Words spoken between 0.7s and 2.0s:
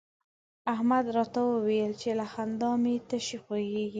احمد راته وويل